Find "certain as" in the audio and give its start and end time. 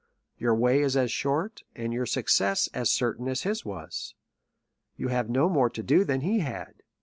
2.89-3.43